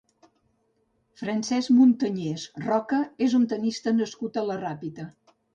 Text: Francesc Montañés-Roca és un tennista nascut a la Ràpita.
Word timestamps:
Francesc 1.23 1.75
Montañés-Roca 1.81 3.03
és 3.29 3.39
un 3.41 3.47
tennista 3.55 3.97
nascut 4.03 4.45
a 4.45 4.49
la 4.51 4.61
Ràpita. 4.67 5.11